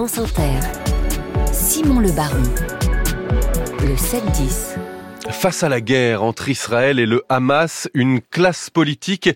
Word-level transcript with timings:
France 0.00 0.18
Inter, 0.18 0.60
Simon 1.52 1.98
Le 1.98 2.12
Baron, 2.12 2.40
le 3.80 3.96
7-10. 3.96 4.78
Face 5.32 5.64
à 5.64 5.68
la 5.68 5.80
guerre 5.80 6.22
entre 6.22 6.48
Israël 6.48 7.00
et 7.00 7.06
le 7.06 7.24
Hamas, 7.28 7.88
une 7.94 8.20
classe 8.20 8.70
politique 8.70 9.28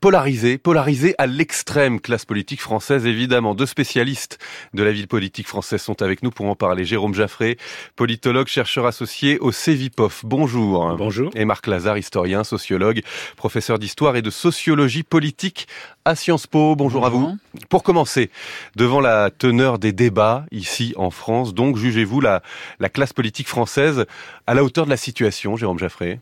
polarisée, 0.00 0.58
polarisée 0.58 1.14
à 1.18 1.26
l'extrême 1.26 2.00
classe 2.00 2.24
politique 2.24 2.60
française 2.60 3.06
évidemment. 3.06 3.54
Deux 3.54 3.66
spécialistes 3.66 4.38
de 4.74 4.82
la 4.82 4.92
ville 4.92 5.08
politique 5.08 5.48
française 5.48 5.82
sont 5.82 6.00
avec 6.02 6.22
nous 6.22 6.30
pour 6.30 6.46
en 6.46 6.54
parler. 6.54 6.84
Jérôme 6.84 7.14
Jaffré, 7.14 7.58
politologue, 7.96 8.46
chercheur 8.46 8.86
associé 8.86 9.38
au 9.38 9.50
CEVIPOF. 9.50 10.24
Bonjour. 10.24 10.94
Bonjour. 10.96 11.30
Et 11.34 11.44
Marc 11.44 11.66
Lazare, 11.66 11.98
historien, 11.98 12.44
sociologue, 12.44 13.02
professeur 13.36 13.78
d'histoire 13.78 14.16
et 14.16 14.22
de 14.22 14.30
sociologie 14.30 15.02
politique 15.02 15.66
à 16.04 16.14
Sciences 16.14 16.46
Po. 16.46 16.76
Bonjour, 16.76 17.04
à 17.04 17.08
vous. 17.08 17.36
Pour 17.68 17.82
commencer, 17.82 18.30
devant 18.76 19.00
la 19.00 19.30
teneur 19.30 19.78
des 19.78 19.92
débats 19.92 20.46
ici 20.52 20.94
en 20.96 21.10
France, 21.10 21.52
donc 21.52 21.76
jugez-vous 21.76 22.20
la, 22.20 22.42
la 22.78 22.88
classe 22.88 23.12
politique 23.12 23.48
française 23.48 24.06
à 24.46 24.54
la 24.54 24.62
hauteur 24.62 24.84
de 24.84 24.90
la 24.90 24.96
situation, 24.96 25.56
Jérôme 25.56 25.78
Jaffré? 25.78 26.20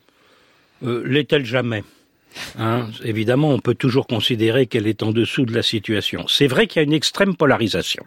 Euh, 0.85 1.03
L'est-elle 1.07 1.45
jamais? 1.45 1.85
Hein, 2.59 2.89
évidemment, 3.05 3.51
on 3.51 3.59
peut 3.59 3.75
toujours 3.75 4.07
considérer 4.07 4.67
qu'elle 4.67 4.87
est 4.87 5.03
en 5.03 5.13
dessous 5.13 5.45
de 5.45 5.55
la 5.55 5.63
situation. 5.63 6.25
C'est 6.29 6.47
vrai 6.47 6.67
qu'il 6.67 6.81
y 6.81 6.85
a 6.85 6.87
une 6.87 6.93
extrême 6.93 7.37
polarisation. 7.37 8.05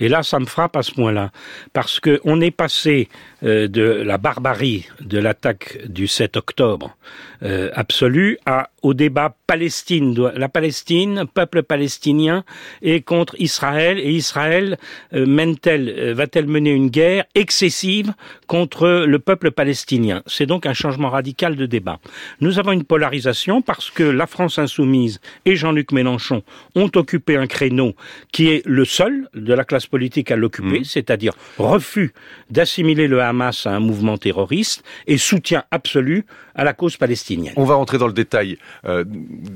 Et 0.00 0.08
là, 0.08 0.22
ça 0.22 0.38
me 0.38 0.46
frappe 0.46 0.76
à 0.76 0.82
ce 0.82 0.92
point-là. 0.92 1.30
Parce 1.72 2.00
qu'on 2.00 2.40
est 2.40 2.50
passé 2.50 3.08
euh, 3.42 3.68
de 3.68 3.82
la 3.82 4.18
barbarie 4.18 4.86
de 5.00 5.18
l'attaque 5.18 5.78
du 5.86 6.06
7 6.06 6.36
octobre 6.36 6.96
euh, 7.42 7.70
absolue 7.74 8.38
à, 8.46 8.70
au 8.84 8.94
débat 8.94 9.34
Palestine. 9.46 10.14
La 10.36 10.48
Palestine, 10.48 11.24
peuple 11.32 11.62
palestinien, 11.62 12.44
est 12.82 13.00
contre 13.00 13.34
Israël. 13.40 13.98
Et 13.98 14.12
Israël 14.12 14.78
euh, 15.14 15.26
mène-t-elle, 15.26 16.12
va-t-elle 16.12 16.46
mener 16.46 16.70
une 16.70 16.90
guerre 16.90 17.24
excessive 17.34 18.12
contre 18.46 19.04
le 19.06 19.18
peuple 19.18 19.50
palestinien? 19.50 20.22
C'est 20.26 20.46
donc 20.46 20.66
un 20.66 20.74
changement 20.74 21.08
radical 21.08 21.56
de 21.56 21.66
débat. 21.66 21.98
Nous 22.40 22.58
avons 22.58 22.72
une 22.72 22.84
polarisation 22.84 23.62
parce 23.62 23.90
que 23.90 24.02
la 24.02 24.26
France 24.26 24.58
insoumise 24.58 25.18
et 25.46 25.56
Jean-Luc 25.56 25.90
Mélenchon 25.90 26.42
ont 26.74 26.90
occupé 26.94 27.36
un 27.36 27.46
créneau 27.46 27.94
qui 28.32 28.48
est 28.48 28.62
le 28.66 28.84
seul 28.84 29.28
de 29.34 29.54
la 29.54 29.64
classe 29.64 29.86
politique 29.86 30.30
à 30.30 30.36
l'occuper, 30.36 30.80
mmh. 30.80 30.84
c'est-à-dire 30.84 31.32
refus 31.56 32.12
d'assimiler 32.50 33.08
le 33.08 33.22
Hamas 33.22 33.66
à 33.66 33.70
un 33.70 33.80
mouvement 33.80 34.18
terroriste 34.18 34.84
et 35.06 35.16
soutien 35.16 35.64
absolu 35.70 36.26
à 36.54 36.64
la 36.64 36.72
cause 36.72 36.96
palestinienne. 36.96 37.54
On 37.56 37.64
va 37.64 37.74
rentrer 37.74 37.98
dans 37.98 38.06
le 38.06 38.12
détail 38.12 38.58
euh, 38.84 39.04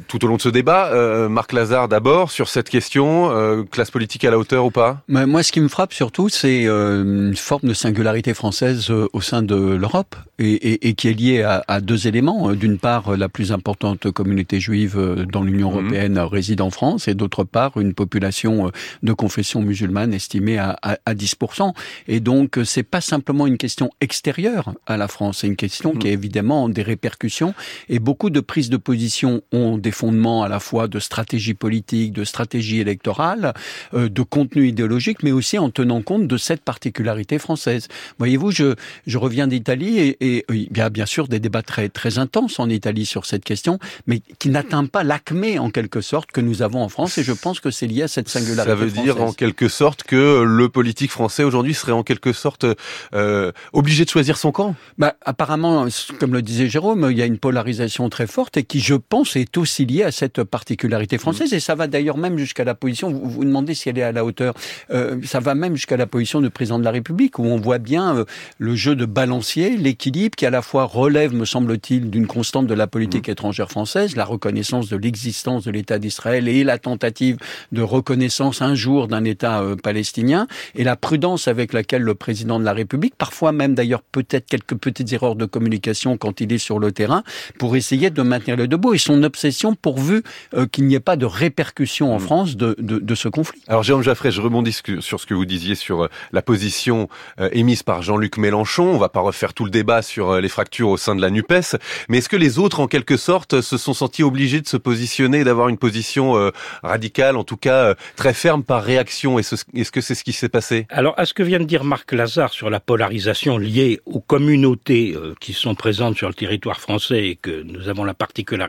tout 0.09 0.25
au 0.25 0.29
long 0.29 0.37
de 0.37 0.43
ce 0.43 0.49
débat. 0.49 0.91
Euh, 0.93 1.29
Marc 1.29 1.53
Lazare 1.53 1.89
d'abord 1.89 2.31
sur 2.31 2.49
cette 2.49 2.69
question, 2.69 3.31
euh, 3.31 3.63
classe 3.65 3.91
politique 3.91 4.25
à 4.25 4.31
la 4.31 4.39
hauteur 4.39 4.65
ou 4.65 4.71
pas? 4.71 5.03
Moi, 5.09 5.43
ce 5.43 5.53
qui 5.53 5.61
me 5.61 5.69
frappe 5.69 5.93
surtout, 5.93 6.29
c'est 6.29 6.67
une 6.67 7.37
forme 7.37 7.69
de 7.69 7.75
singularité 7.75 8.35
française 8.35 8.91
au 8.91 9.21
sein 9.21 9.43
de 9.43 9.57
l'Europe 9.57 10.17
et, 10.39 10.53
et, 10.53 10.89
et, 10.89 10.95
qui 10.95 11.09
est 11.09 11.13
liée 11.13 11.43
à, 11.43 11.63
à 11.69 11.81
deux 11.81 12.07
éléments. 12.07 12.53
D'une 12.53 12.79
part, 12.79 13.17
la 13.17 13.29
plus 13.29 13.53
importante 13.53 14.11
communauté 14.11 14.61
juive 14.61 15.27
dans 15.31 15.43
l'Union 15.43 15.71
mhm. 15.71 15.79
européenne 15.79 16.19
réside 16.19 16.61
en 16.61 16.71
France 16.71 17.09
et 17.09 17.15
d'autre 17.15 17.45
part, 17.45 17.79
une 17.79 17.95
population 17.95 18.71
de 19.03 19.13
confession 19.13 19.63
musulmane 19.63 20.15
estimée 20.15 20.59
à, 20.59 20.79
à, 20.83 20.99
à 21.05 21.15
10%. 21.15 21.73
Et 22.07 22.21
donc, 22.21 22.59
c'est 22.65 22.83
pas 22.83 23.01
simplement 23.01 23.47
une 23.47 23.59
question 23.59 23.91
extérieure 24.01 24.75
à 24.87 24.97
la 24.97 25.09
France, 25.09 25.39
c'est 25.39 25.47
une 25.47 25.57
question 25.57 25.93
qui 25.93 26.09
est 26.09 26.13
évidemment 26.13 26.69
des 26.69 26.83
répercussions 26.83 27.55
et 27.89 27.99
beaucoup 27.99 28.31
de 28.31 28.41
prises 28.41 28.71
de 28.71 28.77
position 28.77 29.08
ont 29.53 29.78
des 29.78 29.91
fondements 29.91 30.42
à 30.42 30.48
la 30.48 30.61
fois 30.61 30.89
de 30.89 30.98
stratégie 30.98 31.55
politique, 31.55 32.12
de 32.12 32.25
stratégie 32.25 32.81
électorale, 32.81 33.55
euh, 33.95 34.09
de 34.09 34.23
contenu 34.23 34.69
idéologique, 34.69 35.23
mais 35.23 35.33
aussi 35.33 35.59
en 35.59 35.70
tenant 35.70 36.03
compte 36.03 36.27
de 36.27 36.37
cette 36.37 36.62
particularité 36.62 37.39
française. 37.39 37.89
Voyez-vous, 38.19 38.50
je, 38.50 38.75
je 39.06 39.19
reviens 39.19 39.47
d'Italie 39.47 39.98
et, 39.98 40.17
et, 40.20 40.45
il 40.48 40.77
y 40.77 40.81
a 40.81 40.91
bien 40.91 41.06
sûr 41.06 41.28
des 41.28 41.41
débats 41.41 41.62
très, 41.62 41.89
très 41.89 42.19
intenses 42.19 42.59
en 42.59 42.69
Italie 42.69 43.06
sur 43.06 43.27
cette 43.27 43.44
question, 43.44 43.78
mais 44.06 44.21
qui 44.38 44.50
n'atteint 44.50 44.87
pas 44.87 45.05
l'acmé 45.05 45.59
en 45.59 45.71
quelque 45.71 46.00
sorte 46.00 46.33
que 46.33 46.41
nous 46.41 46.62
avons 46.62 46.83
en 46.83 46.88
France 46.88 47.19
et 47.19 47.22
je 47.22 47.33
pense 47.33 47.60
que 47.60 47.71
c'est 47.71 47.87
lié 47.87 48.03
à 48.03 48.09
cette 48.09 48.28
singularité 48.28 48.71
Ça 48.71 48.75
veut 48.75 48.91
dire 48.91 49.21
en 49.21 49.33
quelque 49.33 49.69
sorte 49.69 50.03
que 50.03 50.43
le 50.43 50.69
politique 50.69 51.10
français 51.10 51.44
aujourd'hui 51.44 51.75
serait 51.75 51.93
en 51.93 52.03
quelque 52.03 52.33
sorte 52.33 52.66
euh, 53.15 53.53
obligé 53.72 54.04
de 54.04 54.10
choisir 54.10 54.37
son 54.37 54.53
camp? 54.53 54.75
Bah, 54.99 55.15
Apparemment, 55.25 55.87
comme 56.19 56.33
le 56.33 56.43
disait 56.43 56.69
Jérôme, 56.69 57.09
il 57.10 57.19
y 57.19 57.22
a 57.22 57.27
une 57.27 57.38
polarisation 57.38 58.09
très 58.09 58.27
forte 58.27 58.56
et 58.56 58.65
qui, 58.65 58.81
je 58.81 58.94
pense, 58.98 59.36
est 59.36 59.56
aussi 59.56 59.86
liée 59.86 60.03
à 60.03 60.12
cette 60.12 60.42
particularité 60.44 61.19
française. 61.19 61.53
Et 61.53 61.60
ça 61.60 61.75
va 61.75 61.86
d'ailleurs 61.86 62.19
même 62.19 62.38
jusqu'à 62.38 62.64
la 62.64 62.75
position, 62.75 63.10
vous 63.10 63.28
vous 63.28 63.44
demandez 63.44 63.75
si 63.75 63.88
elle 63.88 63.98
est 63.98 64.03
à 64.03 64.12
la 64.12 64.25
hauteur, 64.25 64.54
euh, 64.91 65.20
ça 65.25 65.41
va 65.41 65.54
même 65.54 65.75
jusqu'à 65.76 65.97
la 65.97 66.06
position 66.06 66.41
du 66.41 66.50
président 66.50 66.78
de 66.78 66.84
la 66.84 66.91
République, 66.91 67.38
où 67.38 67.44
on 67.44 67.59
voit 67.59 67.78
bien 67.78 68.16
euh, 68.16 68.25
le 68.59 68.75
jeu 68.75 68.94
de 68.94 69.04
balancier, 69.04 69.76
l'équilibre 69.76 70.36
qui 70.36 70.47
à 70.47 70.50
la 70.50 70.62
fois 70.62 70.84
relève, 70.84 71.34
me 71.34 71.44
semble-t-il, 71.44 72.10
d'une 72.10 72.26
constante 72.26 72.66
de 72.66 72.75
la 72.75 72.86
politique 72.86 73.28
mmh. 73.28 73.32
étrangère 73.32 73.70
française, 73.70 74.16
la 74.16 74.25
reconnaissance 74.25 74.88
de 74.88 74.97
l'existence 74.97 75.65
de 75.65 75.70
l'État 75.70 75.98
d'Israël 75.98 76.48
et 76.48 76.65
la 76.65 76.78
tentative 76.78 77.38
de 77.72 77.82
reconnaissance 77.82 78.62
un 78.62 78.75
jour 78.75 79.09
d'un 79.09 79.25
État 79.25 79.60
euh, 79.60 79.76
palestinien, 79.76 80.47
et 80.75 80.84
la 80.84 80.97
prudence 80.97 81.48
avec 81.48 81.72
laquelle 81.72 82.03
le 82.03 82.15
président 82.15 82.59
de 82.59 82.65
la 82.65 82.72
République, 82.72 83.15
parfois 83.16 83.53
même 83.53 83.75
d'ailleurs 83.75 84.03
peut-être 84.03 84.47
quelques 84.47 84.76
petites 84.76 85.12
erreurs 85.12 85.36
de 85.36 85.47
communication 85.47 86.16
quand 86.16 86.41
il 86.41 86.53
est 86.53 86.59
sur 86.59 86.78
le 86.78 86.92
terrain, 86.92 87.22
pour 87.59 87.76
essayer 87.76 88.10
de 88.10 88.22
maintenir 88.22 88.56
le 88.56 88.69
debout 88.69 88.88
et 88.93 88.99
son 88.99 89.22
obsession 89.22 89.75
pourvu 89.75 90.22
euh, 90.54 90.66
qu'il 90.66 90.87
n'y 90.87 90.94
ait 90.94 91.00
pas 91.00 91.16
de 91.16 91.26
répercussions 91.26 92.12
en 92.12 92.19
mm. 92.19 92.21
France 92.21 92.56
de, 92.56 92.76
de, 92.78 92.99
de, 92.99 93.15
ce 93.15 93.28
conflit. 93.28 93.62
Alors 93.69 93.82
Jérôme 93.82 94.03
Jaffray, 94.03 94.31
je 94.32 94.41
rebondis 94.41 94.81
sur 95.00 95.21
ce 95.21 95.26
que 95.26 95.34
vous 95.34 95.44
disiez 95.44 95.75
sur 95.75 96.04
euh, 96.04 96.09
la 96.32 96.43
position 96.43 97.09
euh, 97.41 97.48
émise 97.53 97.82
par 97.82 98.03
Jean-Luc 98.03 98.37
Mélenchon. 98.37 98.84
On 98.84 98.98
va 98.98 99.09
pas 99.09 99.21
refaire 99.21 99.54
tout 99.54 99.65
le 99.65 99.71
débat 99.71 100.03
sur 100.03 100.41
les 100.41 100.48
fractures 100.48 100.88
au 100.88 100.97
sein 100.97 101.15
de 101.15 101.21
la 101.21 101.31
NUPES, 101.31 101.77
mais 102.09 102.19
est-ce 102.19 102.28
que 102.28 102.37
les 102.37 102.59
autres, 102.59 102.81
en 102.81 102.87
quelque 102.87 103.16
sorte, 103.16 103.60
se 103.60 103.77
sont 103.77 103.94
sentis 103.94 104.22
obligés 104.22 104.60
de 104.60 104.69
se 104.69 104.77
positionner, 104.77 105.44
d'avoir 105.44 105.69
une 105.69 105.78
position 105.78 106.50
radicale, 106.82 107.37
en 107.37 107.44
tout 107.44 107.56
cas 107.56 107.94
très 108.16 108.34
ferme 108.34 108.62
par 108.62 108.82
réaction? 108.82 109.38
Est-ce 109.38 109.93
que 109.93 110.00
c'est 110.00 110.15
ce 110.15 110.25
qui 110.25 110.32
s'est 110.32 110.48
passé? 110.48 110.87
Alors, 110.91 111.15
à 111.16 111.25
ce 111.25 111.34
que 111.34 111.43
vient 111.43 111.59
de 111.59 111.65
dire 111.65 111.84
Marc 111.84 112.12
Lazare 112.12 112.53
sur 112.53 112.71
la 112.71 112.81
polarisation 112.81 113.59
liée 113.59 114.00
aux 114.06 114.21
communautés 114.21 115.16
qui 115.41 115.53
sont 115.53 115.75
présentes 115.75 116.16
sur 116.16 116.28
le 116.28 116.34
territoire 116.34 116.81
français 116.81 117.27
et 117.27 117.37
que 117.37 117.62
nous 117.62 117.88
avons 117.88 118.04
la 118.04 118.15
particularité 118.15 118.68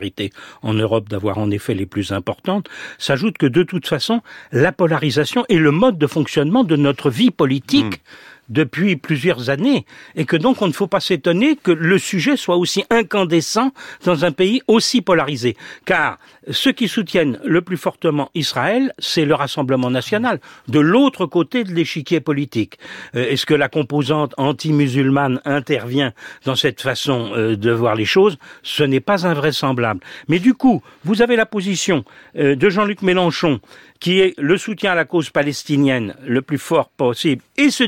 en 0.62 0.74
Europe 0.74 1.08
d'avoir 1.08 1.38
en 1.38 1.50
effet 1.50 1.74
les 1.74 1.86
plus 1.86 2.12
importantes, 2.12 2.68
s'ajoute 2.98 3.38
que 3.38 3.46
de 3.46 3.62
toute 3.62 3.86
façon, 3.86 4.22
la 4.52 4.72
polarisation 4.72 5.44
est 5.48 5.56
le 5.56 5.70
mode 5.70 5.98
de 5.98 6.06
fonctionnement 6.06 6.64
de 6.64 6.76
notre 6.76 7.10
vie 7.10 7.30
politique. 7.30 7.96
Mmh 7.96 8.29
depuis 8.50 8.96
plusieurs 8.96 9.48
années 9.48 9.86
et 10.16 10.26
que 10.26 10.36
donc 10.36 10.60
on 10.60 10.66
ne 10.66 10.72
faut 10.72 10.86
pas 10.86 11.00
s'étonner 11.00 11.56
que 11.56 11.70
le 11.70 11.98
sujet 11.98 12.36
soit 12.36 12.56
aussi 12.56 12.84
incandescent 12.90 13.72
dans 14.04 14.24
un 14.24 14.32
pays 14.32 14.60
aussi 14.66 15.00
polarisé. 15.00 15.56
Car 15.86 16.18
ceux 16.50 16.72
qui 16.72 16.88
soutiennent 16.88 17.38
le 17.44 17.62
plus 17.62 17.76
fortement 17.76 18.30
Israël, 18.34 18.92
c'est 18.98 19.24
le 19.24 19.34
Rassemblement 19.34 19.90
national, 19.90 20.40
de 20.68 20.80
l'autre 20.80 21.26
côté 21.26 21.64
de 21.64 21.72
l'échiquier 21.72 22.20
politique. 22.20 22.78
Euh, 23.14 23.28
est-ce 23.28 23.46
que 23.46 23.54
la 23.54 23.68
composante 23.68 24.34
anti-musulmane 24.36 25.40
intervient 25.44 26.12
dans 26.44 26.56
cette 26.56 26.80
façon 26.80 27.30
euh, 27.34 27.56
de 27.56 27.70
voir 27.70 27.94
les 27.94 28.04
choses? 28.04 28.38
Ce 28.62 28.82
n'est 28.82 29.00
pas 29.00 29.26
invraisemblable. 29.26 30.00
Mais 30.28 30.38
du 30.38 30.54
coup, 30.54 30.82
vous 31.04 31.22
avez 31.22 31.36
la 31.36 31.46
position 31.46 32.04
euh, 32.36 32.56
de 32.56 32.68
Jean-Luc 32.68 33.02
Mélenchon 33.02 33.60
qui 34.00 34.20
est 34.20 34.34
le 34.38 34.56
soutien 34.56 34.92
à 34.92 34.94
la 34.94 35.04
cause 35.04 35.28
palestinienne 35.30 36.16
le 36.26 36.40
plus 36.42 36.58
fort 36.58 36.88
possible 36.88 37.42
et 37.58 37.70
se 37.70 37.84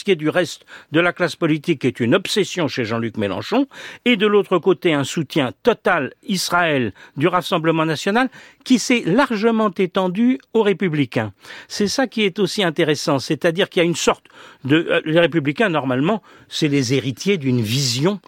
différencier 0.00 0.16
du 0.16 0.28
reste 0.28 0.64
de 0.92 1.00
la 1.00 1.12
classe 1.12 1.36
politique 1.36 1.84
est 1.84 2.00
une 2.00 2.14
obsession 2.14 2.68
chez 2.68 2.84
Jean-Luc 2.84 3.16
Mélenchon, 3.16 3.66
et 4.04 4.16
de 4.16 4.26
l'autre 4.26 4.58
côté 4.58 4.92
un 4.92 5.04
soutien 5.04 5.52
total 5.62 6.12
Israël 6.26 6.92
du 7.16 7.28
Rassemblement 7.28 7.86
national 7.86 8.28
qui 8.64 8.78
s'est 8.78 9.02
largement 9.06 9.70
étendu 9.76 10.38
aux 10.52 10.62
républicains. 10.62 11.32
C'est 11.68 11.88
ça 11.88 12.06
qui 12.06 12.22
est 12.22 12.38
aussi 12.38 12.62
intéressant, 12.62 13.18
c'est-à-dire 13.18 13.68
qu'il 13.68 13.82
y 13.82 13.84
a 13.84 13.88
une 13.88 13.94
sorte 13.94 14.26
de... 14.64 14.86
Euh, 14.90 15.00
les 15.04 15.20
républicains, 15.20 15.68
normalement, 15.68 16.22
c'est 16.48 16.68
les 16.68 16.94
héritiers 16.94 17.38
d'une 17.38 17.60
vision 17.60 18.20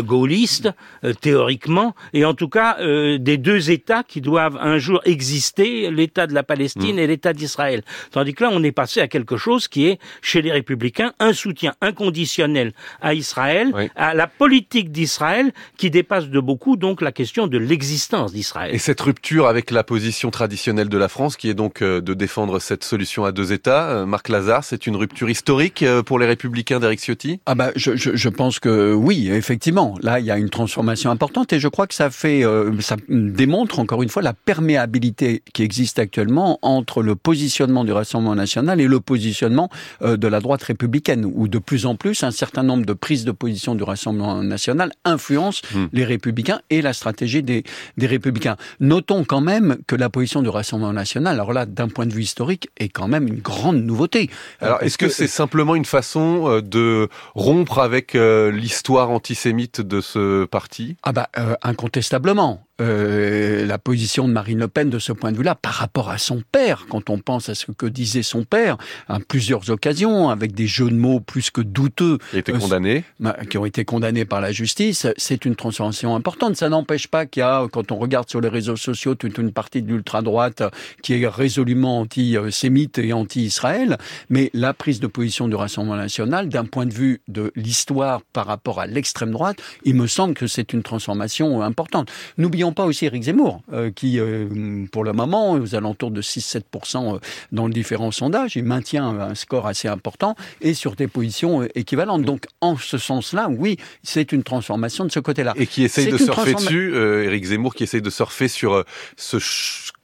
gaulliste, 0.00 0.66
euh, 0.66 1.10
euh, 1.10 1.14
théoriquement, 1.14 1.94
et 2.12 2.24
en 2.24 2.34
tout 2.34 2.48
cas 2.48 2.76
des 2.80 3.36
deux 3.36 3.70
États 3.70 4.02
qui 4.02 4.20
doivent 4.20 4.58
un 4.60 4.78
jour 4.78 5.00
exister, 5.04 5.90
l'État 5.90 6.26
de 6.26 6.34
la 6.34 6.42
Palestine 6.42 6.96
mm. 6.96 6.98
et 6.98 7.06
l'État 7.06 7.32
d'Israël. 7.32 7.82
Tandis 8.10 8.34
que 8.34 8.44
là, 8.44 8.50
on 8.52 8.62
est 8.62 8.72
passé 8.72 9.00
à 9.00 9.08
quelque 9.08 9.36
chose 9.36 9.68
qui 9.68 9.86
est, 9.86 9.98
chez 10.22 10.42
les 10.42 10.52
républicains, 10.52 11.09
soutien, 11.10 11.14
un 11.20 11.32
soutien 11.32 11.74
inconditionnel 11.80 12.72
à 13.00 13.14
Israël, 13.14 13.72
à 13.96 14.14
la 14.14 14.26
politique 14.26 14.92
d'Israël, 14.92 15.52
qui 15.76 15.90
dépasse 15.90 16.28
de 16.28 16.40
beaucoup 16.40 16.76
donc 16.76 17.00
la 17.00 17.12
question 17.12 17.46
de 17.46 17.58
l'existence 17.58 18.32
d'Israël. 18.32 18.74
Et 18.74 18.78
cette 18.78 19.00
rupture 19.00 19.46
avec 19.46 19.70
la 19.70 19.84
position 19.84 20.30
traditionnelle 20.30 20.88
de 20.88 20.98
la 20.98 21.08
France, 21.08 21.36
qui 21.36 21.48
est 21.48 21.54
donc 21.54 21.82
euh, 21.82 22.00
de 22.00 22.14
défendre 22.14 22.58
cette 22.58 22.84
solution 22.84 23.24
à 23.24 23.32
deux 23.32 23.52
États, 23.52 23.90
euh, 23.90 24.06
Marc 24.06 24.28
Lazare, 24.28 24.64
c'est 24.64 24.86
une 24.86 24.96
rupture 24.96 25.30
historique 25.30 25.82
euh, 25.82 26.02
pour 26.02 26.18
les 26.18 26.26
républicains 26.26 26.80
d'Eric 26.80 27.00
Ciotti? 27.00 27.40
Ah 27.46 27.54
bah, 27.54 27.70
je, 27.76 27.96
je, 27.96 28.14
je, 28.14 28.28
pense 28.28 28.58
que 28.58 28.92
oui, 28.92 29.30
effectivement. 29.30 29.94
Là, 30.02 30.20
il 30.20 30.26
y 30.26 30.30
a 30.30 30.38
une 30.38 30.50
transformation 30.50 31.10
importante 31.10 31.52
et 31.52 31.60
je 31.60 31.68
crois 31.68 31.86
que 31.86 31.94
ça 31.94 32.10
fait, 32.10 32.44
ça 32.80 32.96
démontre 33.08 33.78
encore 33.78 34.02
une 34.02 34.08
fois 34.08 34.22
la 34.22 34.32
perméabilité 34.32 35.42
qui 35.52 35.62
existe 35.62 35.98
actuellement 35.98 36.58
entre 36.62 37.02
le 37.02 37.16
positionnement 37.16 37.84
du 37.84 37.92
Rassemblement 37.92 38.34
national 38.34 38.80
et 38.80 38.86
le 38.86 39.00
positionnement 39.00 39.68
de 40.00 40.28
la 40.28 40.40
droite 40.40 40.62
républicaine, 40.62 40.99
où 41.08 41.48
de 41.48 41.58
plus 41.58 41.86
en 41.86 41.96
plus 41.96 42.22
un 42.22 42.30
certain 42.30 42.62
nombre 42.62 42.84
de 42.86 42.92
prises 42.92 43.24
de 43.24 43.32
position 43.32 43.74
du 43.74 43.82
Rassemblement 43.82 44.42
national 44.42 44.92
influencent 45.04 45.62
hmm. 45.74 45.86
les 45.92 46.04
républicains 46.04 46.60
et 46.70 46.82
la 46.82 46.92
stratégie 46.92 47.42
des, 47.42 47.64
des 47.96 48.06
républicains. 48.06 48.56
Notons 48.80 49.24
quand 49.24 49.40
même 49.40 49.78
que 49.86 49.96
la 49.96 50.10
position 50.10 50.42
du 50.42 50.48
Rassemblement 50.48 50.92
national, 50.92 51.34
alors 51.34 51.52
là, 51.52 51.66
d'un 51.66 51.88
point 51.88 52.06
de 52.06 52.12
vue 52.12 52.22
historique, 52.22 52.68
est 52.78 52.88
quand 52.88 53.08
même 53.08 53.26
une 53.26 53.40
grande 53.40 53.82
nouveauté. 53.82 54.30
Alors, 54.60 54.82
est-ce 54.82 54.98
que 54.98 55.08
c'est 55.08 55.26
simplement 55.26 55.74
une 55.74 55.84
façon 55.84 56.48
euh, 56.48 56.62
de 56.62 57.08
rompre 57.34 57.78
avec 57.78 58.14
euh, 58.14 58.50
l'histoire 58.50 59.10
antisémite 59.10 59.80
de 59.80 60.00
ce 60.00 60.44
parti? 60.44 60.96
Ah 61.02 61.12
bah, 61.12 61.28
euh, 61.38 61.54
incontestablement. 61.62 62.64
Euh, 62.80 63.66
la 63.66 63.78
position 63.78 64.26
de 64.26 64.32
Marine 64.32 64.58
Le 64.58 64.68
Pen 64.68 64.88
de 64.88 64.98
ce 64.98 65.12
point 65.12 65.32
de 65.32 65.36
vue-là 65.36 65.54
par 65.54 65.74
rapport 65.74 66.08
à 66.08 66.18
son 66.18 66.42
père, 66.50 66.86
quand 66.88 67.10
on 67.10 67.18
pense 67.18 67.48
à 67.48 67.54
ce 67.54 67.70
que 67.72 67.86
disait 67.86 68.22
son 68.22 68.44
père 68.44 68.78
à 69.08 69.18
plusieurs 69.20 69.70
occasions, 69.70 70.30
avec 70.30 70.54
des 70.54 70.66
jeux 70.66 70.88
de 70.88 70.96
mots 70.96 71.20
plus 71.20 71.50
que 71.50 71.60
douteux. 71.60 72.18
Qui, 72.30 72.38
été 72.38 72.52
condamnés. 72.52 73.04
Euh, 73.24 73.32
qui 73.48 73.58
ont 73.58 73.66
été 73.66 73.84
condamnés 73.84 74.24
par 74.24 74.40
la 74.40 74.52
justice, 74.52 75.06
c'est 75.16 75.44
une 75.44 75.56
transformation 75.56 76.16
importante. 76.16 76.56
Ça 76.56 76.68
n'empêche 76.68 77.06
pas 77.08 77.26
qu'il 77.26 77.40
y 77.40 77.44
a, 77.44 77.66
quand 77.70 77.92
on 77.92 77.98
regarde 77.98 78.30
sur 78.30 78.40
les 78.40 78.48
réseaux 78.48 78.76
sociaux, 78.76 79.14
toute 79.14 79.36
une 79.36 79.52
partie 79.52 79.82
de 79.82 79.88
l'ultra-droite 79.88 80.62
qui 81.02 81.14
est 81.14 81.26
résolument 81.26 82.00
anti-sémite 82.00 82.98
et 82.98 83.12
anti-Israël, 83.12 83.98
mais 84.30 84.50
la 84.54 84.72
prise 84.72 85.00
de 85.00 85.06
position 85.06 85.48
du 85.48 85.54
Rassemblement 85.54 85.96
national, 85.96 86.48
d'un 86.48 86.64
point 86.64 86.86
de 86.86 86.94
vue 86.94 87.20
de 87.28 87.52
l'histoire 87.56 88.22
par 88.32 88.46
rapport 88.46 88.80
à 88.80 88.86
l'extrême 88.86 89.32
droite, 89.32 89.58
il 89.84 89.94
me 89.94 90.06
semble 90.06 90.34
que 90.34 90.46
c'est 90.46 90.72
une 90.72 90.82
transformation 90.82 91.62
importante. 91.62 92.10
N'oublions 92.38 92.69
pas 92.72 92.84
aussi 92.84 93.06
Éric 93.06 93.24
Zemmour, 93.24 93.62
euh, 93.72 93.90
qui, 93.90 94.18
euh, 94.18 94.86
pour 94.92 95.04
le 95.04 95.12
moment, 95.12 95.52
aux 95.52 95.74
alentours 95.74 96.10
de 96.10 96.22
6-7% 96.22 97.14
euh, 97.14 97.18
dans 97.52 97.66
les 97.66 97.72
différents 97.72 98.10
sondages, 98.10 98.56
il 98.56 98.64
maintient 98.64 99.06
un 99.06 99.34
score 99.34 99.66
assez 99.66 99.88
important 99.88 100.34
et 100.60 100.74
sur 100.74 100.96
des 100.96 101.08
positions 101.08 101.66
équivalentes. 101.74 102.22
Donc, 102.22 102.46
en 102.60 102.76
ce 102.76 102.98
sens-là, 102.98 103.48
oui, 103.50 103.76
c'est 104.02 104.32
une 104.32 104.42
transformation 104.42 105.04
de 105.04 105.10
ce 105.10 105.20
côté-là. 105.20 105.54
Et 105.56 105.66
qui 105.66 105.84
essaye 105.84 106.10
de 106.10 106.16
surfer 106.16 106.54
dessus, 106.54 106.94
Éric 106.96 107.44
Zemmour, 107.44 107.74
qui 107.74 107.84
essaye 107.84 108.02
de 108.02 108.10
surfer 108.10 108.48
sur 108.48 108.84
ce 109.16 109.38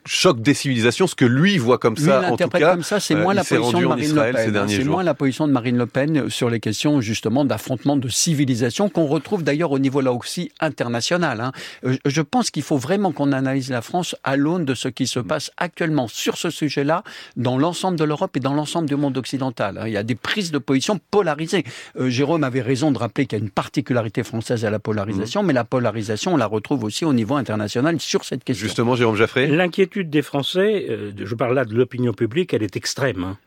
choc 0.07 0.41
des 0.41 0.55
civilisations, 0.55 1.07
ce 1.07 1.15
que 1.15 1.25
lui 1.25 1.59
voit 1.59 1.79
comme 1.79 1.97
ça, 1.97 2.31
en 2.31 2.37
tout 2.37 2.49
cas. 2.49 2.73
comme 2.73 2.83
ça, 2.83 3.01
c'est 3.01 3.15
moins 3.15 3.35
la 3.35 3.45
position 3.45 3.81
de 3.81 3.87
Marine 3.87 4.15
Le 4.15 4.33
Pen. 4.33 4.69
C'est 4.69 4.85
moins 4.85 5.03
la 5.03 5.15
position 5.15 5.47
de 5.47 5.53
Marine 5.53 5.77
Le 5.77 5.87
Pen 5.87 6.31
sur 6.31 6.51
les 6.51 6.61
questions 6.61 7.01
justement 7.01 7.45
d'affrontement 7.45 7.97
de 7.97 8.09
civilisation 8.09 8.89
qu'on 8.89 9.07
retrouve 9.07 9.43
d'ailleurs 9.43 9.73
au 9.73 9.79
niveau 9.79 10.01
là 10.01 10.13
aussi 10.13 10.51
international. 10.61 11.41
Hein. 11.41 11.53
Euh, 11.85 11.97
je 12.05 12.23
pense 12.23 12.51
qu'il 12.51 12.63
faut 12.63 12.77
vraiment 12.77 13.13
qu'on 13.13 13.33
analyse 13.33 13.71
la 13.71 13.83
France 13.83 14.17
à 14.25 14.37
l'aune 14.37 14.65
de 14.65 14.75
ce 14.75 14.89
qui 14.89 15.07
se 15.07 15.21
passe 15.21 15.51
actuellement 15.57 16.09
sur 16.09 16.37
ce 16.37 16.51
sujet-là 16.51 17.03
dans 17.37 17.59
l'ensemble 17.59 17.99
de 17.99 18.05
l'Europe 18.05 18.37
et 18.37 18.41
dans 18.41 18.55
l'ensemble 18.55 18.89
du 18.89 18.97
monde 18.97 19.17
occidental. 19.19 19.79
Hein. 19.79 19.85
Il 19.87 19.93
y 19.93 19.97
a 19.97 20.03
des 20.03 20.15
prises 20.15 20.51
de 20.51 20.59
position 20.59 21.01
polarisées. 21.11 21.65
Euh, 21.99 22.09
Jérôme 22.09 22.45
avait 22.45 22.63
raison 22.63 22.93
de 22.93 22.99
rappeler 22.99 23.27
qu'il 23.27 23.39
y 23.39 23.41
a 23.41 23.45
une 23.45 23.51
particularité 23.51 24.23
française 24.23 24.65
à 24.65 24.71
la 24.71 24.79
polarisation, 24.79 25.43
mmh. 25.43 25.47
mais 25.47 25.53
la 25.53 25.65
polarisation, 25.65 26.35
on 26.35 26.37
la 26.37 26.47
retrouve 26.47 26.85
aussi 26.85 27.05
au 27.05 27.13
niveau 27.13 27.37
international 27.37 28.01
sur 28.01 28.25
cette 28.25 28.45
question. 28.45 28.67
Justement, 28.67 28.97
Jérôme 28.97 29.17
Jaffré. 29.17 29.47
L'inquiétude 29.47 29.96
des 30.05 30.23
Français, 30.23 30.87
euh, 30.89 31.13
je 31.17 31.35
parle 31.35 31.55
là 31.55 31.65
de 31.65 31.75
l'opinion 31.75 32.13
publique, 32.13 32.55
elle 32.55 32.63
est 32.63 32.77
extrême. 32.77 33.25
Hein. 33.25 33.39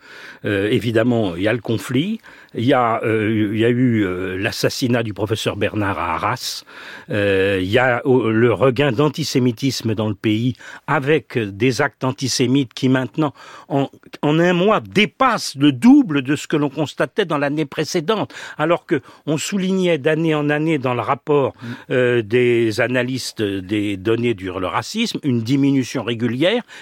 Euh, 0.45 0.69
évidemment, 0.69 1.35
il 1.35 1.43
y 1.43 1.47
a 1.47 1.53
le 1.53 1.59
conflit, 1.59 2.19
il 2.53 2.65
y 2.65 2.73
a, 2.73 3.01
euh, 3.03 3.51
il 3.53 3.59
y 3.59 3.65
a 3.65 3.69
eu 3.69 4.05
l'assassinat 4.37 5.03
du 5.03 5.13
professeur 5.13 5.55
Bernard 5.55 5.99
à 5.99 6.15
Arras, 6.15 6.63
il 7.09 7.63
y 7.63 7.77
a 7.77 8.01
le 8.05 8.53
regain 8.53 8.91
d'antisémitisme 8.91 9.95
dans 9.95 10.09
le 10.09 10.15
pays, 10.15 10.55
avec 10.87 11.37
des 11.37 11.81
actes 11.81 12.03
antisémites 12.03 12.73
qui 12.73 12.89
maintenant, 12.89 13.33
en, 13.67 13.89
en 14.21 14.39
un 14.39 14.53
mois, 14.53 14.79
dépassent 14.79 15.55
le 15.55 15.71
double 15.71 16.21
de 16.21 16.35
ce 16.35 16.47
que 16.47 16.57
l'on 16.57 16.69
constatait 16.69 17.25
dans 17.25 17.37
l'année 17.37 17.65
précédente, 17.65 18.33
alors 18.57 18.85
que 18.85 19.01
on 19.25 19.37
soulignait 19.37 19.97
d'année 19.97 20.35
en 20.35 20.49
année 20.49 20.77
dans 20.77 20.93
le 20.93 21.01
rapport 21.01 21.53
des 21.89 22.81
analystes 22.81 23.41
des 23.41 23.97
données 23.97 24.33
du 24.33 24.49
racisme 24.49 25.19
une 25.23 25.41
diminution 25.41 26.03
régulière 26.03 26.38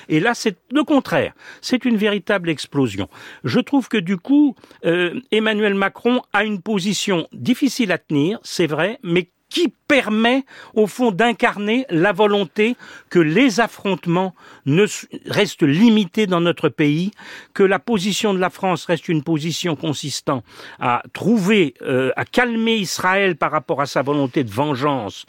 et 0.10 0.20
là 0.20 0.34
c'est 0.34 0.58
le 0.72 0.84
contraire. 0.84 1.34
C'est 1.62 1.86
une 1.86 1.98
véritable 1.98 2.50
explosion. 2.50 3.10
Je 3.44 3.60
trouve 3.60 3.88
que 3.88 3.98
du 3.98 4.18
coup, 4.18 4.56
euh, 4.86 5.20
Emmanuel 5.32 5.74
Macron 5.74 6.22
a 6.34 6.44
une 6.44 6.62
position 6.62 7.28
difficile 7.34 7.92
à 7.92 7.98
tenir, 7.98 8.40
c'est 8.44 8.68
vrai, 8.68 9.00
mais 9.04 9.30
qui 9.50 9.74
permet 9.88 10.44
au 10.74 10.88
fond 10.88 11.12
d'incarner 11.12 11.86
la 11.90 12.12
volonté 12.12 12.76
que 13.10 13.20
les 13.20 13.60
affrontements 13.62 14.36
ne 14.66 14.86
restent 15.28 15.64
limités 15.64 16.28
dans 16.28 16.42
notre 16.42 16.68
pays, 16.68 17.12
que 17.54 17.64
la 17.64 17.80
position 17.80 18.34
de 18.34 18.40
la 18.40 18.50
France 18.50 18.86
reste 18.86 19.08
une 19.08 19.24
position 19.24 19.78
consistant 19.78 20.44
à 20.80 21.02
trouver, 21.14 21.76
euh, 21.82 22.12
à 22.18 22.26
calmer 22.26 22.76
Israël 22.76 23.38
par 23.38 23.52
rapport 23.52 23.80
à 23.80 23.86
sa 23.86 24.02
volonté 24.02 24.44
de 24.44 24.52
vengeance, 24.52 25.26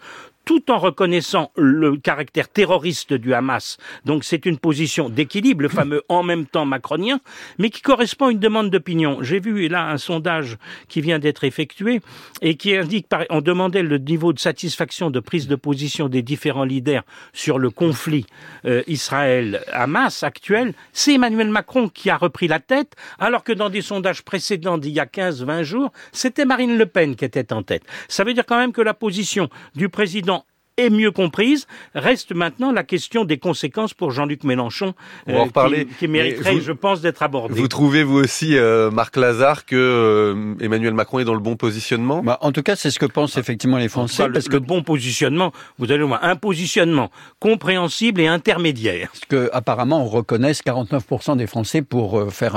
tout 0.48 0.70
en 0.70 0.78
reconnaissant 0.78 1.52
le 1.56 1.98
caractère 1.98 2.48
terroriste 2.48 3.12
du 3.12 3.34
Hamas. 3.34 3.76
Donc 4.06 4.24
c'est 4.24 4.46
une 4.46 4.56
position 4.56 5.10
d'équilibre, 5.10 5.60
le 5.60 5.68
fameux 5.68 6.02
en 6.08 6.22
même 6.22 6.46
temps 6.46 6.64
macronien, 6.64 7.20
mais 7.58 7.68
qui 7.68 7.82
correspond 7.82 8.28
à 8.28 8.30
une 8.30 8.38
demande 8.38 8.70
d'opinion. 8.70 9.18
J'ai 9.20 9.40
vu 9.40 9.68
là 9.68 9.90
un 9.90 9.98
sondage 9.98 10.56
qui 10.88 11.02
vient 11.02 11.18
d'être 11.18 11.44
effectué 11.44 12.00
et 12.40 12.54
qui 12.54 12.74
indique, 12.74 13.08
on 13.28 13.42
demandait 13.42 13.82
le 13.82 13.98
niveau 13.98 14.32
de 14.32 14.38
satisfaction 14.38 15.10
de 15.10 15.20
prise 15.20 15.48
de 15.48 15.54
position 15.54 16.08
des 16.08 16.22
différents 16.22 16.64
leaders 16.64 17.02
sur 17.34 17.58
le 17.58 17.68
conflit 17.68 18.24
euh, 18.64 18.82
Israël-Hamas 18.86 20.22
actuel. 20.22 20.72
C'est 20.94 21.12
Emmanuel 21.12 21.50
Macron 21.50 21.90
qui 21.90 22.08
a 22.08 22.16
repris 22.16 22.48
la 22.48 22.58
tête, 22.58 22.96
alors 23.18 23.44
que 23.44 23.52
dans 23.52 23.68
des 23.68 23.82
sondages 23.82 24.22
précédents 24.22 24.78
d'il 24.78 24.92
y 24.92 25.00
a 25.00 25.04
15-20 25.04 25.62
jours, 25.62 25.92
c'était 26.12 26.46
Marine 26.46 26.78
Le 26.78 26.86
Pen 26.86 27.16
qui 27.16 27.26
était 27.26 27.52
en 27.52 27.62
tête. 27.62 27.82
Ça 28.08 28.24
veut 28.24 28.32
dire 28.32 28.46
quand 28.46 28.58
même 28.58 28.72
que 28.72 28.80
la 28.80 28.94
position 28.94 29.50
du 29.74 29.90
président 29.90 30.38
est 30.78 30.90
mieux 30.90 31.10
comprise. 31.10 31.66
Reste 31.94 32.34
maintenant 32.34 32.72
la 32.72 32.84
question 32.84 33.25
des 33.25 33.36
conséquences 33.36 33.92
pour 33.92 34.12
Jean-Luc 34.12 34.44
Mélenchon, 34.44 34.94
euh, 35.28 35.44
qui, 35.44 35.86
qui, 35.98 36.08
mériterait, 36.08 36.60
je 36.60 36.72
pense, 36.72 37.00
d'être 37.00 37.22
abordé. 37.22 37.54
Vous 37.54 37.69
trouvez 37.69 38.04
vous 38.04 38.19
aussi, 38.19 38.56
euh, 38.56 38.90
Marc 38.90 39.16
Lazare, 39.16 39.66
que 39.66 39.76
euh, 39.76 40.54
Emmanuel 40.60 40.94
Macron 40.94 41.19
est 41.19 41.25
dans 41.25 41.34
le 41.34 41.40
bon 41.40 41.56
positionnement? 41.56 42.22
Bah, 42.22 42.38
En 42.40 42.52
tout 42.52 42.62
cas, 42.62 42.76
c'est 42.76 42.90
ce 42.90 42.98
que 42.98 43.06
pensent 43.06 43.36
effectivement 43.36 43.76
les 43.76 43.88
Français. 43.88 44.28
parce 44.32 44.46
le, 44.46 44.50
que 44.50 44.56
le 44.56 44.60
bon 44.60 44.82
positionnement, 44.82 45.52
vous 45.78 45.90
allez 45.92 46.04
voir, 46.04 46.22
un 46.22 46.36
positionnement 46.36 47.10
compréhensible 47.40 48.20
et 48.20 48.28
intermédiaire. 48.28 49.08
Parce 49.12 49.25
que 49.26 49.50
apparemment, 49.52 50.02
on 50.02 50.08
reconnaisse 50.08 50.62
49% 50.62 51.36
des 51.36 51.46
Français 51.46 51.82
pour 51.82 52.32
faire 52.32 52.56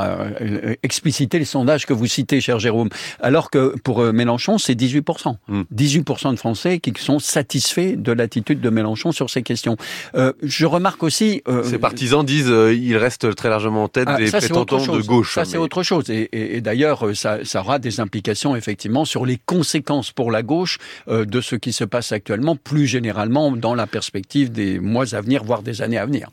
expliciter 0.83 1.39
les 1.39 1.45
sondages 1.45 1.85
que 1.85 1.93
vous 1.93 2.05
citez, 2.05 2.39
cher 2.41 2.59
Jérôme. 2.59 2.89
Alors 3.19 3.49
que 3.49 3.75
pour 3.83 4.01
Mélenchon, 4.13 4.57
c'est 4.57 4.75
18%. 4.75 5.35
18% 5.73 6.27
hmm. 6.29 6.31
de 6.31 6.35
Français 6.37 6.79
qui 6.79 6.93
sont 6.97 7.19
satisfaits 7.19 7.95
de 7.95 8.10
de 8.13 8.17
l'attitude 8.17 8.61
de 8.61 8.69
Mélenchon 8.69 9.11
sur 9.11 9.29
ces 9.29 9.43
questions. 9.43 9.77
Euh, 10.15 10.33
je 10.43 10.65
remarque 10.65 11.03
aussi... 11.03 11.41
Euh, 11.47 11.63
Ses 11.63 11.79
partisans 11.79 12.25
disent 12.25 12.49
euh, 12.49 12.73
il 12.73 12.97
reste 12.97 13.35
très 13.35 13.49
largement 13.49 13.83
en 13.83 13.87
tête 13.87 14.07
ah, 14.07 14.17
des 14.17 14.29
prétendants 14.31 14.85
de 14.85 15.01
gauche. 15.01 15.33
Ça, 15.35 15.45
c'est 15.45 15.57
autre 15.57 15.83
chose. 15.83 16.09
Et, 16.09 16.55
et, 16.57 16.61
d'ailleurs, 16.61 17.07
euh, 17.07 17.13
ça, 17.13 17.39
ça, 17.43 17.61
aura 17.61 17.79
des 17.79 17.99
implications, 17.99 18.55
effectivement, 18.55 19.05
sur 19.05 19.25
les 19.25 19.39
conséquences 19.45 20.11
pour 20.11 20.31
la 20.31 20.43
gauche 20.43 20.77
euh, 21.07 21.25
de 21.25 21.41
ce 21.41 21.55
qui 21.55 21.73
se 21.73 21.83
passe 21.83 22.11
actuellement, 22.11 22.55
plus 22.55 22.87
généralement 22.87 23.51
dans 23.51 23.75
la 23.75 23.87
perspective 23.87 24.51
des 24.51 24.79
mois 24.79 25.13
à 25.15 25.21
venir, 25.21 25.43
voire 25.43 25.63
des 25.63 25.81
années 25.81 25.97
à 25.97 26.05
venir. 26.05 26.29